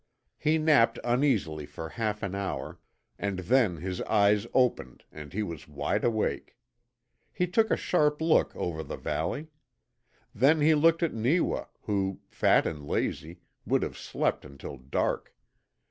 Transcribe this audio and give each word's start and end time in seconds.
He 0.39 0.57
napped 0.57 0.97
uneasily 1.03 1.67
for 1.67 1.89
half 1.89 2.23
an 2.23 2.33
hour, 2.33 2.79
and 3.19 3.37
then 3.37 3.77
his 3.77 4.01
eyes 4.01 4.47
opened 4.51 5.03
and 5.11 5.31
he 5.31 5.43
was 5.43 5.67
wide 5.67 6.03
awake. 6.03 6.57
He 7.31 7.45
took 7.45 7.69
a 7.69 7.77
sharp 7.77 8.19
look 8.19 8.55
over 8.55 8.81
the 8.81 8.97
valley. 8.97 9.49
Then 10.33 10.59
he 10.59 10.73
looked 10.73 11.03
at 11.03 11.13
Neewa, 11.13 11.65
who, 11.83 12.19
fat 12.31 12.65
and 12.65 12.83
lazy, 12.87 13.41
would 13.63 13.83
have 13.83 13.95
slept 13.95 14.43
until 14.43 14.77
dark. 14.77 15.35